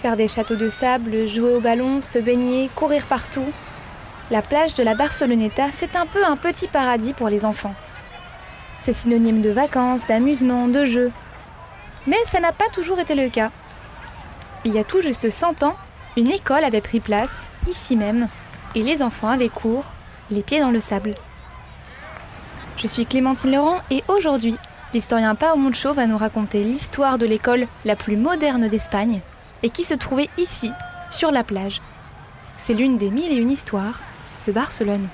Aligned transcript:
Faire 0.00 0.16
des 0.16 0.28
châteaux 0.28 0.56
de 0.56 0.70
sable, 0.70 1.28
jouer 1.28 1.52
au 1.52 1.60
ballon, 1.60 2.00
se 2.00 2.18
baigner, 2.18 2.70
courir 2.74 3.04
partout. 3.04 3.44
La 4.30 4.40
plage 4.40 4.74
de 4.74 4.82
la 4.82 4.94
Barceloneta, 4.94 5.66
c'est 5.72 5.94
un 5.94 6.06
peu 6.06 6.24
un 6.24 6.38
petit 6.38 6.68
paradis 6.68 7.12
pour 7.12 7.28
les 7.28 7.44
enfants. 7.44 7.74
C'est 8.80 8.94
synonyme 8.94 9.42
de 9.42 9.50
vacances, 9.50 10.06
d'amusement, 10.06 10.68
de 10.68 10.86
jeux. 10.86 11.12
Mais 12.06 12.16
ça 12.24 12.40
n'a 12.40 12.52
pas 12.52 12.70
toujours 12.72 12.98
été 12.98 13.14
le 13.14 13.28
cas. 13.28 13.50
Il 14.64 14.72
y 14.72 14.78
a 14.78 14.84
tout 14.84 15.02
juste 15.02 15.28
100 15.28 15.62
ans, 15.64 15.76
une 16.16 16.30
école 16.30 16.64
avait 16.64 16.80
pris 16.80 17.00
place, 17.00 17.50
ici 17.68 17.94
même, 17.94 18.28
et 18.74 18.82
les 18.82 19.02
enfants 19.02 19.28
avaient 19.28 19.50
cours, 19.50 19.84
les 20.30 20.42
pieds 20.42 20.60
dans 20.60 20.70
le 20.70 20.80
sable. 20.80 21.12
Je 22.78 22.86
suis 22.86 23.04
Clémentine 23.04 23.52
Laurent 23.52 23.80
et 23.90 24.02
aujourd'hui, 24.08 24.56
l'historien 24.94 25.34
Pao 25.34 25.56
Moncho 25.56 25.92
va 25.92 26.06
nous 26.06 26.16
raconter 26.16 26.64
l'histoire 26.64 27.18
de 27.18 27.26
l'école 27.26 27.66
la 27.84 27.96
plus 27.96 28.16
moderne 28.16 28.66
d'Espagne 28.68 29.20
et 29.62 29.70
qui 29.70 29.84
se 29.84 29.94
trouvait 29.94 30.28
ici, 30.38 30.70
sur 31.10 31.30
la 31.30 31.44
plage. 31.44 31.80
C'est 32.56 32.74
l'une 32.74 32.98
des 32.98 33.10
mille 33.10 33.32
et 33.32 33.36
une 33.36 33.50
histoires 33.50 34.00
de 34.46 34.52
Barcelone. 34.52 35.08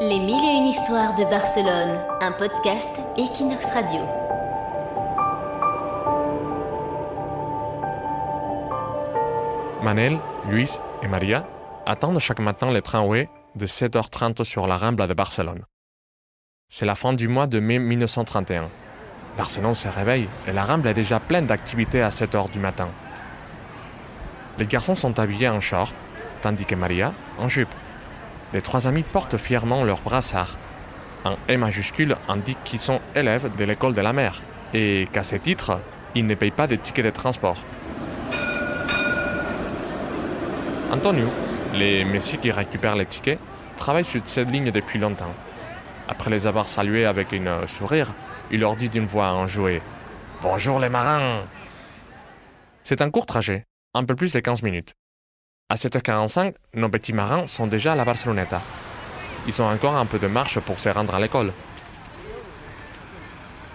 Les 0.00 0.20
mille 0.20 0.44
et 0.44 0.58
une 0.58 0.66
histoires 0.66 1.14
de 1.16 1.24
Barcelone, 1.24 2.00
un 2.20 2.32
podcast 2.32 3.00
Equinox 3.16 3.72
Radio. 3.72 4.00
Manel, 9.82 10.18
Luis 10.48 10.78
et 11.02 11.08
Maria 11.08 11.48
attendent 11.86 12.18
chaque 12.18 12.40
matin 12.40 12.70
le 12.70 12.82
tramway 12.82 13.28
de 13.54 13.66
7h30 13.66 14.44
sur 14.44 14.66
la 14.66 14.76
Rambla 14.76 15.06
de 15.06 15.14
Barcelone. 15.14 15.64
C'est 16.68 16.84
la 16.84 16.94
fin 16.94 17.12
du 17.12 17.26
mois 17.26 17.46
de 17.46 17.58
mai 17.60 17.78
1931. 17.78 18.70
Barcelone 19.38 19.74
se 19.74 19.86
réveille 19.86 20.28
et 20.48 20.52
la 20.52 20.64
Rambla 20.64 20.90
est 20.90 20.94
déjà 20.94 21.20
pleine 21.20 21.46
d'activités 21.46 22.02
à 22.02 22.08
7h 22.08 22.50
du 22.50 22.58
matin. 22.58 22.88
Les 24.58 24.66
garçons 24.66 24.96
sont 24.96 25.16
habillés 25.20 25.48
en 25.48 25.60
short, 25.60 25.94
tandis 26.42 26.64
que 26.64 26.74
Maria 26.74 27.14
en 27.38 27.48
jupe. 27.48 27.72
Les 28.52 28.60
trois 28.60 28.88
amis 28.88 29.04
portent 29.04 29.38
fièrement 29.38 29.84
leurs 29.84 30.00
brassards. 30.00 30.58
Un 31.24 31.36
E 31.48 31.56
majuscule 31.56 32.16
indique 32.28 32.58
qu'ils 32.64 32.80
sont 32.80 33.00
élèves 33.14 33.54
de 33.56 33.64
l'école 33.64 33.94
de 33.94 34.00
la 34.00 34.12
mer 34.12 34.42
et 34.74 35.06
qu'à 35.12 35.22
ce 35.22 35.36
titre, 35.36 35.78
ils 36.16 36.26
ne 36.26 36.34
payent 36.34 36.50
pas 36.50 36.66
de 36.66 36.74
tickets 36.74 37.04
de 37.04 37.10
transport. 37.10 37.58
Antonio, 40.92 41.28
les 41.74 42.04
messieurs 42.04 42.38
qui 42.42 42.50
récupèrent 42.50 42.96
les 42.96 43.06
tickets, 43.06 43.38
travaille 43.76 44.04
sur 44.04 44.20
cette 44.26 44.50
ligne 44.50 44.72
depuis 44.72 44.98
longtemps. 44.98 45.32
Après 46.08 46.28
les 46.28 46.48
avoir 46.48 46.66
salués 46.66 47.06
avec 47.06 47.32
un 47.32 47.66
sourire, 47.68 48.08
il 48.50 48.60
leur 48.60 48.76
dit 48.76 48.88
d'une 48.88 49.06
voix 49.06 49.32
enjouée 49.32 49.82
Bonjour 50.42 50.78
les 50.78 50.88
marins 50.88 51.44
C'est 52.82 53.02
un 53.02 53.10
court 53.10 53.26
trajet, 53.26 53.64
un 53.94 54.04
peu 54.04 54.14
plus 54.14 54.32
de 54.32 54.40
15 54.40 54.62
minutes. 54.62 54.94
À 55.68 55.74
7h45, 55.74 56.54
nos 56.74 56.88
petits 56.88 57.12
marins 57.12 57.46
sont 57.46 57.66
déjà 57.66 57.92
à 57.92 57.96
la 57.96 58.04
Barceloneta. 58.04 58.62
Ils 59.46 59.60
ont 59.60 59.68
encore 59.68 59.96
un 59.96 60.06
peu 60.06 60.18
de 60.18 60.26
marche 60.26 60.58
pour 60.60 60.78
se 60.78 60.88
rendre 60.88 61.14
à 61.14 61.20
l'école. 61.20 61.52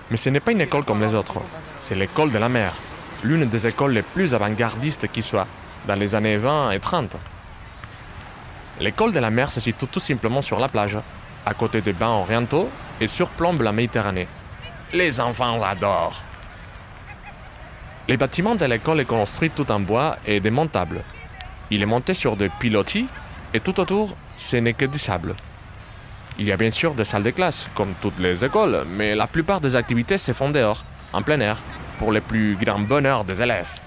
Mais 0.09 0.17
ce 0.17 0.29
n'est 0.29 0.39
pas 0.39 0.51
une 0.51 0.61
école 0.61 0.85
comme 0.85 1.01
les 1.01 1.13
autres, 1.13 1.41
c'est 1.79 1.95
l'école 1.95 2.31
de 2.31 2.37
la 2.37 2.49
mer, 2.49 2.73
l'une 3.23 3.45
des 3.45 3.67
écoles 3.67 3.93
les 3.93 4.01
plus 4.01 4.33
avant-gardistes 4.33 5.07
qui 5.11 5.21
soit, 5.21 5.47
dans 5.87 5.95
les 5.95 6.15
années 6.15 6.37
20 6.37 6.71
et 6.71 6.79
30. 6.79 7.17
L'école 8.79 9.13
de 9.13 9.19
la 9.19 9.29
mer 9.29 9.51
se 9.51 9.59
situe 9.59 9.87
tout 9.87 9.99
simplement 9.99 10.41
sur 10.41 10.59
la 10.59 10.67
plage, 10.67 10.97
à 11.45 11.53
côté 11.53 11.81
des 11.81 11.93
bains 11.93 12.07
orientaux 12.07 12.69
et 12.99 13.07
surplombe 13.07 13.61
la 13.61 13.71
Méditerranée. 13.71 14.27
Les 14.93 15.19
enfants 15.19 15.59
adorent. 15.63 16.21
Les 18.07 18.15
bâtiments 18.15 18.53
de 18.53 18.65
l'école 18.65 18.99
est 18.99 19.05
construit 19.05 19.49
tout 19.49 19.71
en 19.71 19.79
bois 19.79 20.17
et 20.23 20.39
démontable. 20.39 21.03
Il 21.71 21.81
est 21.81 21.87
monté 21.87 22.13
sur 22.13 22.37
des 22.37 22.49
pilotis 22.49 23.07
et 23.55 23.59
tout 23.59 23.79
autour, 23.79 24.15
ce 24.37 24.57
n'est 24.57 24.73
que 24.73 24.85
du 24.85 24.99
sable. 24.99 25.33
Il 26.37 26.45
y 26.45 26.51
a 26.51 26.57
bien 26.57 26.69
sûr 26.69 26.93
des 26.93 27.05
salles 27.05 27.23
de 27.23 27.31
classe, 27.31 27.69
comme 27.73 27.95
toutes 28.01 28.19
les 28.19 28.45
écoles, 28.45 28.85
mais 28.87 29.15
la 29.15 29.25
plupart 29.25 29.61
des 29.61 29.75
activités 29.75 30.19
se 30.19 30.31
font 30.31 30.51
dehors, 30.51 30.85
en 31.11 31.23
plein 31.23 31.39
air, 31.39 31.57
pour 31.97 32.11
le 32.11 32.21
plus 32.21 32.55
grand 32.55 32.79
bonheur 32.79 33.23
des 33.23 33.41
élèves. 33.41 33.81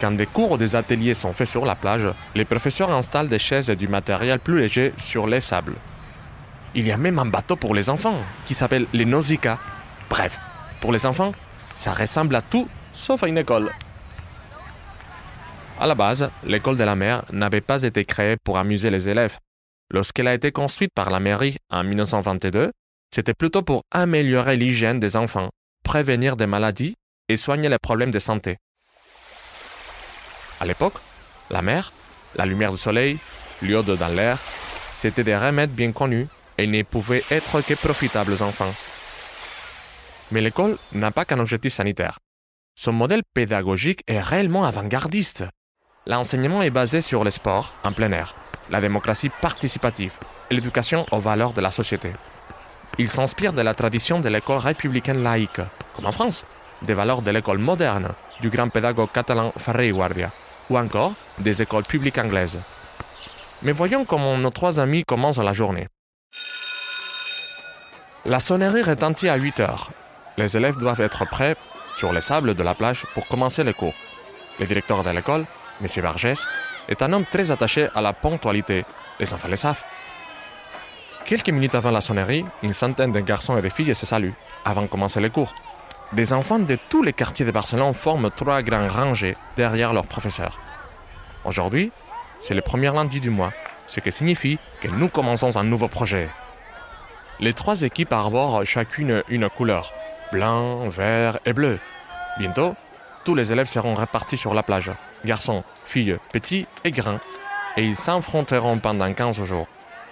Quand 0.00 0.12
des 0.12 0.24
cours 0.24 0.52
ou 0.52 0.56
des 0.56 0.76
ateliers 0.76 1.12
sont 1.12 1.34
faits 1.34 1.48
sur 1.48 1.66
la 1.66 1.74
plage, 1.74 2.08
les 2.34 2.46
professeurs 2.46 2.90
installent 2.90 3.28
des 3.28 3.38
chaises 3.38 3.68
et 3.68 3.76
du 3.76 3.86
matériel 3.86 4.38
plus 4.38 4.60
léger 4.60 4.94
sur 4.96 5.26
les 5.26 5.42
sables. 5.42 5.74
Il 6.74 6.86
y 6.86 6.92
a 6.92 6.96
même 6.96 7.18
un 7.18 7.26
bateau 7.26 7.56
pour 7.56 7.74
les 7.74 7.90
enfants, 7.90 8.22
qui 8.46 8.54
s'appelle 8.54 8.86
les 8.94 9.04
Nausicaa. 9.04 9.58
Bref, 10.10 10.40
pour 10.80 10.92
les 10.92 11.06
enfants, 11.06 11.32
ça 11.74 11.94
ressemble 11.94 12.34
à 12.34 12.42
tout 12.42 12.68
sauf 12.92 13.22
à 13.22 13.28
une 13.28 13.38
école. 13.38 13.70
À 15.78 15.86
la 15.86 15.94
base, 15.94 16.30
l'école 16.44 16.76
de 16.76 16.84
la 16.84 16.96
mer 16.96 17.24
n'avait 17.32 17.60
pas 17.60 17.84
été 17.84 18.04
créée 18.04 18.36
pour 18.44 18.58
amuser 18.58 18.90
les 18.90 19.08
élèves. 19.08 19.38
Lorsqu'elle 19.90 20.28
a 20.28 20.34
été 20.34 20.52
construite 20.52 20.90
par 20.94 21.10
la 21.10 21.20
mairie 21.20 21.56
en 21.70 21.84
1922, 21.84 22.72
c'était 23.14 23.34
plutôt 23.34 23.62
pour 23.62 23.82
améliorer 23.90 24.56
l'hygiène 24.56 25.00
des 25.00 25.16
enfants, 25.16 25.48
prévenir 25.84 26.36
des 26.36 26.46
maladies 26.46 26.96
et 27.28 27.36
soigner 27.36 27.68
les 27.68 27.78
problèmes 27.78 28.10
de 28.10 28.18
santé. 28.18 28.58
À 30.60 30.66
l'époque, 30.66 30.94
la 31.50 31.62
mer, 31.62 31.92
la 32.34 32.46
lumière 32.46 32.72
du 32.72 32.78
soleil, 32.78 33.18
l'iode 33.62 33.96
dans 33.96 34.08
l'air, 34.08 34.38
c'était 34.90 35.24
des 35.24 35.36
remèdes 35.36 35.70
bien 35.70 35.92
connus 35.92 36.26
et 36.58 36.66
ne 36.66 36.82
pouvaient 36.82 37.24
être 37.30 37.62
que 37.62 37.74
profitables 37.74 38.32
aux 38.32 38.42
enfants. 38.42 38.74
Mais 40.30 40.40
l'école 40.40 40.76
n'a 40.92 41.10
pas 41.10 41.24
qu'un 41.24 41.38
objectif 41.38 41.72
sanitaire. 41.72 42.18
Son 42.78 42.92
modèle 42.92 43.22
pédagogique 43.34 44.02
est 44.06 44.20
réellement 44.20 44.64
avant-gardiste. 44.64 45.44
L'enseignement 46.06 46.62
est 46.62 46.70
basé 46.70 47.00
sur 47.00 47.24
le 47.24 47.30
sport 47.30 47.74
en 47.84 47.92
plein 47.92 48.12
air, 48.12 48.34
la 48.70 48.80
démocratie 48.80 49.28
participative 49.28 50.12
et 50.50 50.54
l'éducation 50.54 51.04
aux 51.10 51.20
valeurs 51.20 51.52
de 51.52 51.60
la 51.60 51.70
société. 51.70 52.12
Il 52.98 53.10
s'inspire 53.10 53.52
de 53.52 53.60
la 53.60 53.74
tradition 53.74 54.20
de 54.20 54.28
l'école 54.28 54.58
républicaine 54.58 55.22
laïque, 55.22 55.60
comme 55.94 56.06
en 56.06 56.12
France, 56.12 56.44
des 56.82 56.94
valeurs 56.94 57.22
de 57.22 57.30
l'école 57.30 57.58
moderne 57.58 58.08
du 58.40 58.50
grand 58.50 58.68
pédagogue 58.68 59.12
catalan 59.12 59.52
Ferrer 59.58 59.90
Guardia, 59.90 60.32
ou 60.70 60.78
encore 60.78 61.14
des 61.38 61.62
écoles 61.62 61.84
publiques 61.84 62.18
anglaises. 62.18 62.58
Mais 63.62 63.72
voyons 63.72 64.04
comment 64.04 64.38
nos 64.38 64.50
trois 64.50 64.80
amis 64.80 65.04
commencent 65.04 65.38
la 65.38 65.52
journée. 65.52 65.88
La 68.24 68.40
sonnerie 68.40 68.82
retentit 68.82 69.28
à 69.28 69.36
8 69.36 69.60
heures. 69.60 69.90
Les 70.40 70.56
élèves 70.56 70.78
doivent 70.78 71.02
être 71.02 71.26
prêts 71.26 71.54
sur 71.96 72.14
les 72.14 72.22
sables 72.22 72.54
de 72.54 72.62
la 72.62 72.74
plage 72.74 73.04
pour 73.12 73.26
commencer 73.26 73.62
les 73.62 73.74
cours. 73.74 73.92
Le 74.58 74.64
directeur 74.64 75.04
de 75.04 75.10
l'école, 75.10 75.44
M. 75.82 75.86
Vergès, 76.02 76.46
est 76.88 77.02
un 77.02 77.12
homme 77.12 77.26
très 77.30 77.50
attaché 77.50 77.88
à 77.94 78.00
la 78.00 78.14
ponctualité. 78.14 78.86
Les 79.18 79.34
enfants 79.34 79.48
le 79.48 79.56
savent. 79.56 79.84
Quelques 81.26 81.50
minutes 81.50 81.74
avant 81.74 81.90
la 81.90 82.00
sonnerie, 82.00 82.46
une 82.62 82.72
centaine 82.72 83.12
de 83.12 83.20
garçons 83.20 83.58
et 83.58 83.60
de 83.60 83.68
filles 83.68 83.94
se 83.94 84.06
saluent 84.06 84.32
avant 84.64 84.80
de 84.80 84.86
commencer 84.86 85.20
les 85.20 85.28
cours. 85.28 85.54
Des 86.14 86.32
enfants 86.32 86.58
de 86.58 86.78
tous 86.88 87.02
les 87.02 87.12
quartiers 87.12 87.44
de 87.44 87.50
Barcelone 87.50 87.92
forment 87.92 88.30
trois 88.30 88.62
grandes 88.62 88.90
rangées 88.90 89.36
derrière 89.58 89.92
leurs 89.92 90.06
professeurs. 90.06 90.58
Aujourd'hui, 91.44 91.92
c'est 92.40 92.54
le 92.54 92.62
premier 92.62 92.90
lundi 92.90 93.20
du 93.20 93.28
mois, 93.28 93.52
ce 93.86 94.00
qui 94.00 94.10
signifie 94.10 94.58
que 94.80 94.88
nous 94.88 95.10
commençons 95.10 95.54
un 95.58 95.64
nouveau 95.64 95.88
projet. 95.88 96.30
Les 97.40 97.52
trois 97.52 97.82
équipes 97.82 98.14
arborent 98.14 98.64
chacune 98.64 99.22
une 99.28 99.50
couleur, 99.50 99.92
blanc, 100.32 100.88
vert 100.88 101.38
et 101.44 101.52
bleu. 101.52 101.78
Bientôt, 102.38 102.74
tous 103.24 103.34
les 103.34 103.52
élèves 103.52 103.66
seront 103.66 103.94
répartis 103.94 104.36
sur 104.36 104.54
la 104.54 104.62
plage, 104.62 104.90
garçons, 105.24 105.64
filles, 105.84 106.16
petits 106.32 106.66
et 106.84 106.90
grands, 106.90 107.20
et 107.76 107.84
ils 107.84 107.96
s'affronteront 107.96 108.78
pendant 108.78 109.12
15 109.12 109.44
jours. 109.44 109.68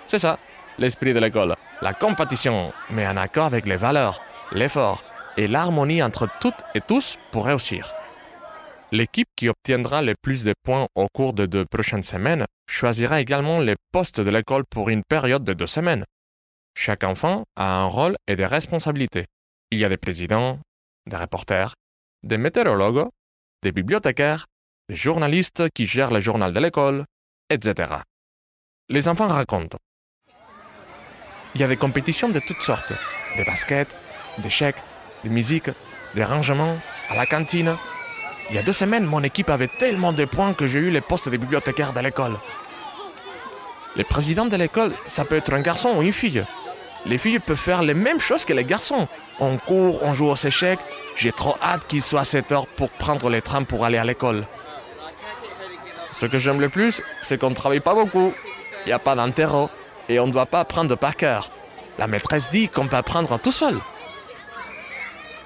C'est 0.07 0.19
ça, 0.19 0.39
l'esprit 0.79 1.15
de 1.15 1.21
l'école, 1.21 1.57
la 1.83 1.95
compétition, 1.95 2.73
mais 2.91 3.07
en 3.07 3.17
accord 3.17 3.47
avec 3.47 3.67
les 3.67 3.77
valeurs, 3.77 4.21
l'effort 4.53 5.03
et 5.37 5.47
l'harmonie 5.47 6.03
entre 6.03 6.29
toutes 6.41 6.63
et 6.75 6.81
tous 6.81 7.19
pour 7.31 7.47
réussir. 7.47 7.95
L'équipe 8.91 9.29
qui 9.37 9.49
obtiendra 9.49 10.01
le 10.01 10.15
plus 10.21 10.45
de 10.45 10.55
points 10.65 10.87
au 10.95 11.09
cours 11.13 11.35
de 11.35 11.45
deux 11.45 11.67
prochaines 11.67 12.03
semaines 12.03 12.47
choisira 12.67 13.21
également 13.21 13.61
les 13.61 13.77
postes 13.93 14.21
de 14.21 14.31
l'école 14.31 14.65
pour 14.71 14.89
une 14.89 15.03
période 15.09 15.45
de 15.45 15.53
deux 15.53 15.67
semaines. 15.67 16.05
Chaque 16.75 17.05
enfant 17.05 17.45
a 17.57 17.81
un 17.81 17.85
rôle 17.85 18.17
et 18.27 18.37
des 18.37 18.47
responsabilités. 18.47 19.27
Il 19.71 19.79
y 19.79 19.85
a 19.85 19.91
des 19.91 19.99
présidents, 19.99 20.61
des 21.07 21.17
reporters, 21.17 21.75
des 22.23 22.39
météorologues, 22.39 23.07
des 23.63 23.71
bibliothécaires, 23.71 24.47
des 24.89 24.97
journalistes 24.97 25.69
qui 25.75 25.85
gèrent 25.85 26.11
le 26.11 26.21
journal 26.21 26.55
de 26.55 26.61
l'école, 26.61 27.05
etc. 27.51 27.97
Les 28.89 29.09
enfants 29.09 29.29
racontent. 29.29 29.77
Il 31.55 31.61
y 31.61 31.65
a 31.65 31.69
des 31.69 31.77
compétitions 31.77 32.31
de 32.31 32.41
toutes 32.41 32.63
sortes, 32.63 32.95
des 33.37 33.45
baskets, 33.45 33.95
des 34.39 34.49
chèques, 34.49 34.83
des 35.23 35.29
musiques, 35.29 35.71
des 36.15 36.25
rangements, 36.25 36.79
à 37.11 37.17
la 37.17 37.27
cantine. 37.27 37.77
Il 38.49 38.57
y 38.57 38.59
a 38.59 38.63
deux 38.63 38.73
semaines, 38.73 39.05
mon 39.05 39.23
équipe 39.23 39.51
avait 39.51 39.69
tellement 39.69 40.15
de 40.15 40.25
points 40.25 40.55
que 40.55 40.67
j'ai 40.67 40.79
eu 40.79 40.91
le 40.91 41.03
poste 41.03 41.29
de 41.29 41.37
bibliothécaire 41.37 41.93
de 41.93 42.01
l'école. 42.01 42.39
Le 43.97 44.05
président 44.05 44.47
de 44.47 44.57
l'école, 44.57 44.93
ça 45.05 45.27
peut 45.27 45.37
être 45.37 45.53
un 45.53 45.61
garçon 45.61 45.99
ou 45.99 46.03
une 46.03 46.13
fille. 46.13 46.43
Les 47.05 47.19
filles 47.19 47.39
peuvent 47.39 47.57
faire 47.57 47.83
les 47.83 47.95
mêmes 47.95 48.21
choses 48.21 48.47
que 48.47 48.55
les 48.55 48.65
garçons, 48.65 49.09
On 49.41 49.57
court, 49.57 50.01
on 50.03 50.13
joue 50.13 50.27
aux 50.27 50.37
échecs. 50.37 50.81
J'ai 51.17 51.33
trop 51.33 51.57
hâte 51.63 51.87
qu'il 51.87 52.03
soit 52.03 52.25
7 52.25 52.53
heures 52.53 52.67
pour 52.67 52.91
prendre 52.91 53.31
les 53.31 53.43
trams 53.43 53.67
pour 53.67 53.85
aller 53.85 53.99
à 53.99 54.05
l'école. 54.05 54.47
Ce 56.13 56.27
que 56.27 56.39
j'aime 56.39 56.61
le 56.61 56.69
plus, 56.69 57.03
c'est 57.23 57.39
qu'on 57.39 57.51
ne 57.51 57.55
travaille 57.55 57.81
pas 57.81 57.95
beaucoup. 57.95 58.33
Il 58.85 58.89
n'y 58.89 58.93
a 58.93 58.99
pas 58.99 59.15
d'interro 59.15 59.71
et 60.09 60.19
on 60.19 60.27
ne 60.27 60.33
doit 60.33 60.47
pas 60.47 60.61
apprendre 60.61 60.97
par 60.97 61.15
cœur. 61.17 61.51
La 61.99 62.07
maîtresse 62.07 62.51
dit 62.51 62.69
qu'on 62.69 62.89
peut 62.89 62.97
apprendre 62.97 63.39
tout 63.39 63.53
seul. 63.53 63.79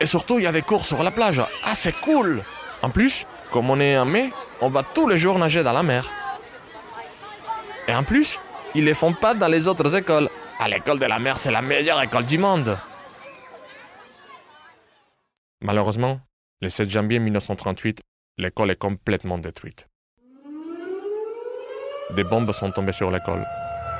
Et 0.01 0.07
surtout, 0.07 0.39
il 0.39 0.45
y 0.45 0.47
a 0.47 0.53
des 0.53 0.63
cours 0.63 0.87
sur 0.87 1.03
la 1.03 1.11
plage. 1.11 1.41
Ah, 1.65 1.75
c'est 1.75 1.99
cool 2.01 2.43
En 2.83 2.91
plus, 2.91 3.27
comme 3.51 3.69
on 3.71 3.79
est 3.81 3.97
en 3.99 4.07
mai, 4.07 4.33
on 4.61 4.71
va 4.71 4.83
tous 4.83 5.07
les 5.07 5.19
jours 5.19 5.39
nager 5.39 5.63
dans 5.63 5.73
la 5.73 5.83
mer. 5.83 6.11
Et 7.87 7.95
en 7.95 8.03
plus, 8.03 8.41
ils 8.75 8.85
les 8.85 8.95
font 8.95 9.13
pas 9.13 9.35
dans 9.35 9.49
les 9.49 9.69
autres 9.69 9.95
écoles. 9.95 10.29
À 10.59 10.69
l'école 10.69 10.99
de 10.99 11.07
la 11.07 11.19
mer, 11.19 11.39
c'est 11.39 11.51
la 11.51 11.63
meilleure 11.63 12.01
école 12.03 12.25
du 12.25 12.39
monde. 12.39 12.79
Malheureusement, 15.65 16.19
le 16.61 16.69
7 16.69 16.91
janvier 16.91 17.21
1938, 17.21 18.01
l'école 18.39 18.73
est 18.73 18.77
complètement 18.77 19.39
détruite. 19.39 19.87
Des 22.17 22.25
bombes 22.25 22.51
sont 22.51 22.73
tombées 22.73 22.91
sur 22.91 23.13
l'école 23.13 23.47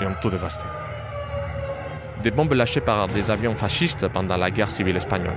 et 0.01 0.07
ont 0.07 0.17
tout 0.21 0.29
dévasté. 0.29 0.65
Des 2.25 2.33
bombes 2.33 2.53
lâchées 2.55 2.81
par 2.81 3.07
des 3.07 3.31
avions 3.31 3.55
fascistes 3.55 4.09
pendant 4.09 4.37
la 4.37 4.51
guerre 4.51 4.73
civile 4.73 4.97
espagnole. 4.97 5.37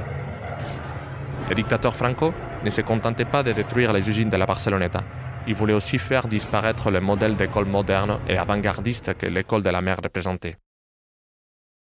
Le 1.48 1.54
dictateur 1.54 1.96
Franco 1.96 2.34
ne 2.64 2.72
se 2.72 2.82
contentait 2.82 3.26
pas 3.26 3.44
de 3.44 3.52
détruire 3.52 3.94
les 3.94 4.10
usines 4.10 4.30
de 4.30 4.38
la 4.38 4.48
Barceloneta. 4.48 5.04
Il 5.46 5.54
voulait 5.54 5.74
aussi 5.74 6.00
faire 6.00 6.28
disparaître 6.28 6.90
le 6.90 7.02
modèle 7.02 7.36
d'école 7.36 7.66
moderne 7.66 8.20
et 8.28 8.38
avant-gardiste 8.38 9.16
que 9.16 9.28
l'école 9.28 9.62
de 9.62 9.70
la 9.70 9.82
mer 9.82 10.00
représentait. 10.02 10.56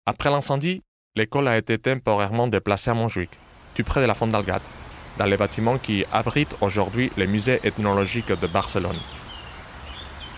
Après 0.05 0.29
l'incendie, 0.29 0.81
l'école 1.15 1.47
a 1.47 1.57
été 1.57 1.77
temporairement 1.77 2.47
déplacée 2.47 2.91
à 2.91 2.93
Montjuic, 2.93 3.29
tout 3.73 3.83
près 3.83 4.01
de 4.01 4.05
la 4.05 4.13
Fondalgat, 4.13 4.61
dans 5.17 5.25
les 5.25 5.37
bâtiments 5.37 5.77
qui 5.77 6.05
abritent 6.11 6.55
aujourd'hui 6.61 7.11
le 7.17 7.25
musée 7.25 7.59
ethnologique 7.63 8.31
de 8.31 8.47
Barcelone. 8.47 8.97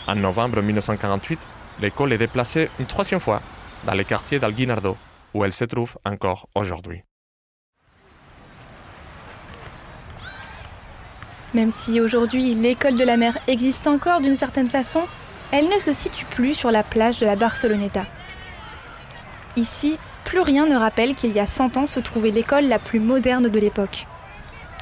En 0.08 0.16
novembre 0.16 0.62
1948, 0.62 1.40
l'école 1.82 2.14
est 2.14 2.18
déplacée 2.18 2.70
une 2.80 2.86
troisième 2.86 3.20
fois 3.20 3.42
dans 3.86 3.94
le 3.94 4.04
quartier 4.04 4.40
d'Alguinardo, 4.40 4.98
où 5.34 5.44
elle 5.44 5.54
se 5.54 5.66
trouve 5.66 5.98
encore 6.06 6.48
aujourd'hui. 6.56 7.04
Même 11.54 11.72
si 11.72 12.02
aujourd'hui 12.02 12.54
l'école 12.54 12.96
de 12.96 13.04
la 13.04 13.16
mer 13.16 13.38
existe 13.48 13.88
encore 13.88 14.20
d'une 14.20 14.36
certaine 14.36 14.70
façon, 14.70 15.04
elle 15.52 15.70
ne 15.70 15.80
se 15.80 15.94
situe 15.94 16.26
plus 16.26 16.54
sur 16.54 16.70
la 16.70 16.84
plage 16.84 17.20
de 17.20 17.26
la 17.26 17.36
Barceloneta. 17.36 18.06
Ici, 19.56 19.98
plus 20.26 20.42
rien 20.42 20.66
ne 20.66 20.76
rappelle 20.76 21.16
qu'il 21.16 21.32
y 21.32 21.40
a 21.40 21.46
100 21.46 21.78
ans 21.78 21.86
se 21.86 22.00
trouvait 22.02 22.32
l'école 22.32 22.66
la 22.66 22.80
plus 22.80 23.00
moderne 23.00 23.48
de 23.48 23.60
l'époque. 23.60 24.08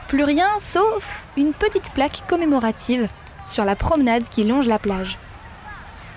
Plus 0.07 0.23
rien 0.23 0.47
sauf 0.59 1.25
une 1.37 1.53
petite 1.53 1.91
plaque 1.91 2.23
commémorative 2.27 3.07
sur 3.45 3.65
la 3.65 3.75
promenade 3.75 4.23
qui 4.29 4.43
longe 4.43 4.67
la 4.67 4.79
plage. 4.79 5.19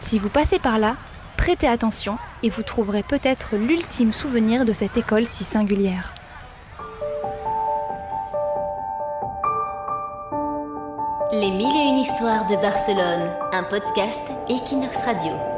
Si 0.01 0.19
vous 0.19 0.29
passez 0.29 0.59
par 0.59 0.79
là, 0.79 0.97
prêtez 1.37 1.67
attention 1.67 2.19
et 2.43 2.51
vous 2.51 2.63
trouverez 2.63 3.03
peut-être 3.03 3.57
l'ultime 3.57 4.13
souvenir 4.13 4.65
de 4.65 4.73
cette 4.73 4.97
école 4.97 5.27
si 5.27 5.45
singulière. 5.45 6.15
Les 11.33 11.51
mille 11.51 11.77
et 11.77 11.91
une 11.91 11.99
histoires 11.99 12.47
de 12.47 12.55
Barcelone, 12.57 13.33
un 13.53 13.65
podcast 13.65 14.23
Equinox 14.49 15.03
Radio. 15.05 15.56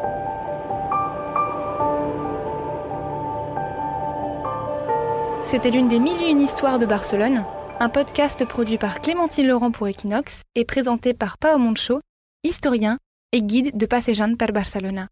C'était 5.50 5.70
l'une 5.70 5.88
des 5.88 5.98
mille 5.98 6.20
et 6.20 6.28
une 6.28 6.42
histoires 6.42 6.78
de 6.78 6.84
Barcelone, 6.84 7.42
un 7.80 7.88
podcast 7.88 8.44
produit 8.44 8.76
par 8.76 9.00
Clémentine 9.00 9.46
Laurent 9.46 9.70
pour 9.70 9.88
Equinox 9.88 10.42
et 10.54 10.66
présenté 10.66 11.14
par 11.14 11.38
Pao 11.38 11.56
Moncho, 11.56 12.02
historien 12.44 12.98
et 13.32 13.40
guide 13.40 13.74
de 13.74 13.86
Passejan 13.86 14.34
per 14.36 14.52
Barcelona. 14.52 15.08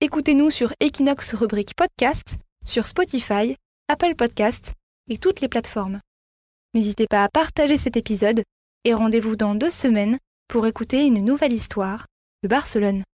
Écoutez-nous 0.00 0.50
sur 0.50 0.72
Equinox 0.80 1.32
rubrique 1.34 1.76
podcast, 1.76 2.38
sur 2.64 2.88
Spotify, 2.88 3.54
Apple 3.86 4.16
Podcast 4.16 4.72
et 5.08 5.16
toutes 5.16 5.40
les 5.40 5.48
plateformes. 5.48 6.00
N'hésitez 6.74 7.06
pas 7.08 7.22
à 7.22 7.28
partager 7.28 7.78
cet 7.78 7.96
épisode 7.96 8.42
et 8.82 8.94
rendez-vous 8.94 9.36
dans 9.36 9.54
deux 9.54 9.70
semaines 9.70 10.18
pour 10.48 10.66
écouter 10.66 11.06
une 11.06 11.24
nouvelle 11.24 11.52
histoire 11.52 12.06
de 12.42 12.48
Barcelone. 12.48 13.04